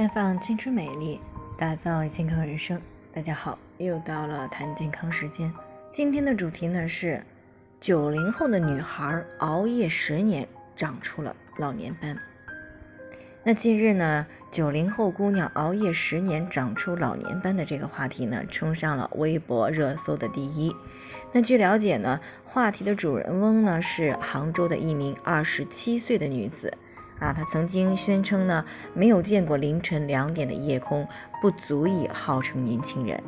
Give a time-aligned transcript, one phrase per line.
[0.00, 1.20] 绽放青春美丽，
[1.58, 2.80] 打造健康人生。
[3.12, 5.52] 大家好，又到了谈健康时间。
[5.90, 7.22] 今天的主题呢是
[7.78, 12.16] 九零后的女孩熬夜十年长出了老年斑。
[13.44, 20.74] 那近日呢，九零后姑娘熬夜十年长出老年斑的这个话题呢，冲上了微博热搜的第一。
[21.32, 26.72] 那据了解呢，话题的主人翁呢是杭州的一名二十七岁的女子。
[27.20, 28.64] 啊，他曾经宣称呢，
[28.94, 31.06] 没有见过凌晨两点的夜空，
[31.40, 33.22] 不足以号称年轻人。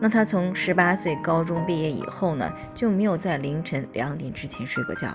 [0.00, 5.08] 那他从十八岁高中毕业以后呢，就没有在凌晨两点之前睡过觉，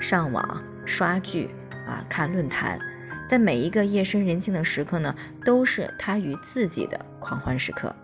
[0.00, 1.54] 上网刷剧
[1.86, 2.80] 啊，看论坛。
[3.26, 5.14] 在每一个夜深人静的时刻呢，
[5.44, 7.94] 都是他与自己的狂欢时刻。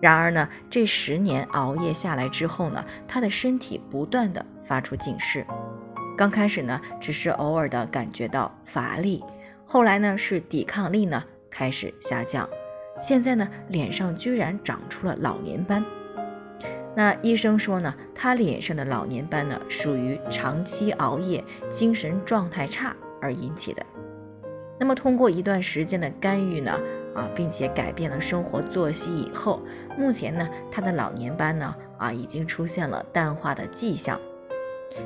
[0.00, 5.46] 然而呢，这十年熬夜下来之后呢，他的身体不断的发出警示。
[6.16, 9.24] 刚开始呢，只是偶尔的感觉到乏力，
[9.64, 12.48] 后来呢，是抵抗力呢开始下降，
[13.00, 15.84] 现在呢，脸上居然长出了老年斑。
[16.94, 23.84] 那医生说呢，他脸上的老年斑呢，属于长期熬夜、精神状态差而引起的。
[24.78, 26.78] 那么通过一段时间的干预呢，
[27.14, 29.62] 啊，并且改变了生活作息以后，
[29.96, 34.20] 目前呢，他的老年斑呢，啊，已经出现了淡化的迹象。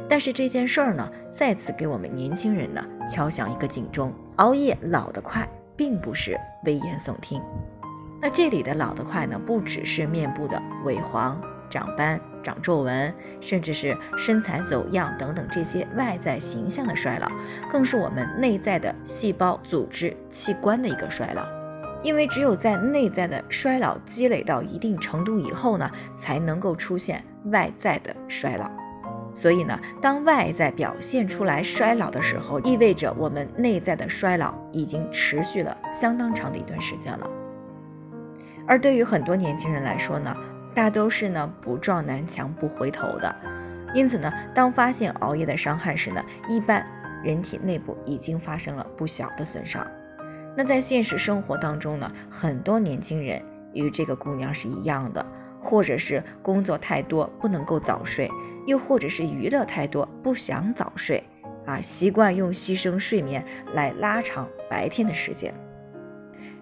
[0.09, 7.43] 但是这件事儿呢，再次给我们年轻人呢敲响一个警钟：熬夜老得快，并不是危言耸听。
[8.21, 17.31] 那这里的老得快呢，不只是面部的萎黄、长斑、长皱纹，甚至是身材走样等等这些外在形象的衰老，
[17.71, 21.45] 更是我们内在的细胞、组织、器官的一个衰老。
[22.03, 28.71] 因为只有在内在的衰老积累到一定程度以后呢，才能够出现外在的衰老。
[29.37, 37.31] 所以呢，当外在表现出来衰老的时候，意味着我们内在的衰老已经持续了相当长的一段时间了。
[38.67, 40.35] 而对于很多年轻人来说呢，
[40.75, 43.37] 大都是呢不撞南墙不回头的，
[43.93, 46.87] 因此呢，当发现熬夜的伤害时呢，一般
[47.23, 49.87] 人体内部已经发生了不小的损伤。
[50.57, 53.43] 那在现实生活当中呢，很多年轻人
[53.75, 55.27] 与这个姑娘是一样的，
[55.61, 58.31] 或者是工作太多不能够早睡，
[58.67, 61.23] 又或者是娱乐太多不想早睡，
[61.65, 65.55] 啊，习惯用牺牲睡眠来拉长白天的时间。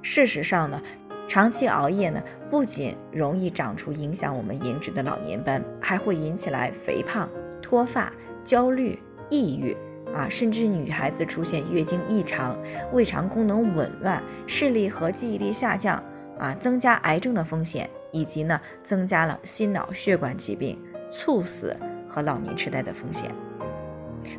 [0.03, 0.81] 事实上呢。
[1.27, 7.27] 长期熬夜呢，不仅容易长出影响我们颜值的老年斑，还会引起来肥胖、
[7.63, 8.13] 脱发、
[8.45, 8.99] 焦虑、
[9.31, 9.75] 抑郁
[10.15, 12.55] 啊，甚至女孩子出现月经异常、
[12.93, 16.01] 胃肠功能紊乱、视力和记忆力下降
[16.39, 20.79] 啊，增加癌症的风险，以及呢，增加了心脑血管疾病、
[21.11, 21.75] 猝死
[22.07, 23.31] 和老年痴呆的风险。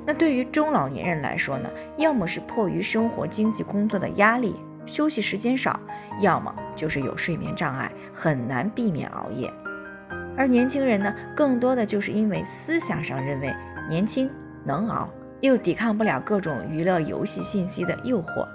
[0.06, 4.56] 那对于中老年人来说呢，要么是迫于生活、经济、工作的压力。
[4.86, 5.80] 休息时间少，
[6.22, 9.52] 要么就是有睡眠障碍，很难避免熬夜。
[10.38, 13.52] 而年轻人呢，更多的就是因为思想上认为
[13.90, 14.30] 年轻
[14.64, 15.10] 能熬，
[15.40, 18.48] 又抵抗不了各种娱乐游戏信息的诱惑。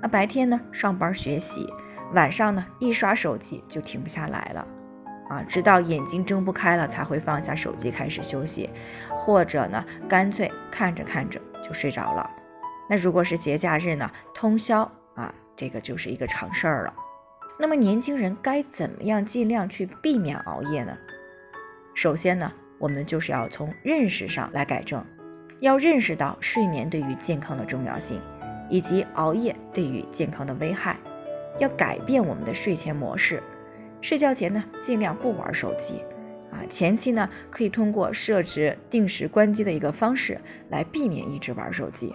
[0.00, 1.68] 那，白天呢上班学习，
[2.12, 4.64] 晚上呢一刷手机就停不下来了，
[5.32, 8.68] 啊，直到眼睛睁不开了才会放下手机开始休息，
[9.08, 12.30] 或者呢干脆看着看着就睡着了。
[12.88, 14.82] 那如果是节假日呢，通宵
[15.14, 15.34] 啊。
[15.54, 16.94] 这个就是一个常事儿了。
[17.58, 20.96] 那么年轻人该怎么样尽量去避免熬夜呢？
[21.94, 25.04] 首先呢，我们就是要从认识上来改正，
[25.60, 28.20] 要认识到睡眠对于健康的重要性，
[28.68, 30.96] 以及熬夜对于健康的危害，
[31.58, 33.40] 要改变我们的睡前模式。
[34.02, 36.02] 睡觉前呢，尽量不玩手机，
[36.50, 40.38] 啊，前期呢可以通过设置定时关机的一个方式
[40.70, 42.12] 来避免一直玩手机。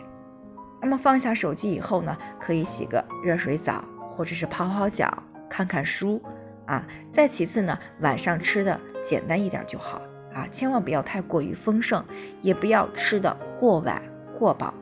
[0.82, 6.22] 那么放下手机以后呢，可以洗个热水澡，或者是泡泡脚，看看书
[6.66, 6.86] 啊。
[7.10, 10.02] 再其次呢，晚上吃的简单一点就好
[10.34, 12.04] 啊，千万不要太过于丰盛，
[12.42, 14.02] 也不要吃的过晚
[14.38, 14.74] 过饱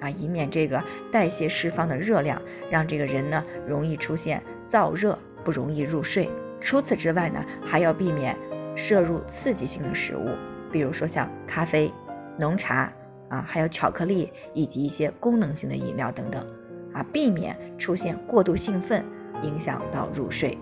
[0.00, 0.82] 啊，以免这个
[1.12, 6.28] 代谢释放的热量让这个人呢容易出现燥热，不容易入睡。
[6.64, 8.36] 除此之外呢，还要避免
[8.74, 10.30] 摄入刺激性的食物，
[10.72, 11.92] 比如说像咖啡、
[12.40, 12.92] 浓茶。
[13.30, 16.46] 啊，还有巧克力以及一些功能性的饮料等等，
[16.92, 19.04] 啊，避免出现过度兴奋，
[19.42, 20.56] 影响到入睡。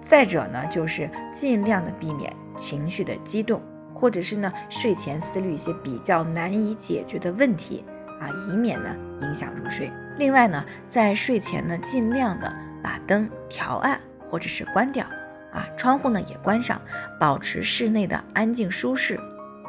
[0.00, 3.62] 再者呢，就是尽量的避免情绪的激动，
[3.94, 7.84] 或者是呢睡前思虑一些比较难以解决的问题，
[8.20, 9.90] 啊，以免呢影响入睡。
[10.18, 12.52] 另外呢，在睡前呢，尽量的
[12.82, 13.98] 把灯调暗
[14.30, 15.04] 或者是关掉，
[15.52, 16.80] 啊，窗户呢也关上，
[17.18, 19.18] 保持室内的安静舒适。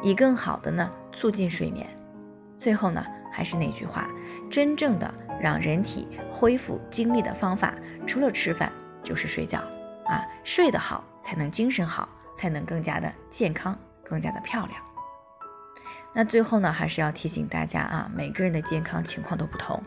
[0.04, 1.86] 以更好的呢促进睡眠。
[2.56, 4.08] 最后呢，还是那句话，
[4.50, 7.74] 真正的让人体恢复精力的方法，
[8.06, 8.70] 除了吃饭
[9.02, 9.60] 就是睡觉
[10.06, 14.80] 啊，睡得好才能精神好，才能更加的健康，更加的漂亮。
[16.14, 19.82] 那最后呢，还是要提醒大家啊，每个人的健康情况都不同，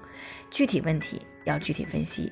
[0.50, 2.32] 具体问题要具体分析。